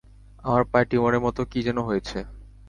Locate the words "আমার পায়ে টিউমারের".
0.43-1.23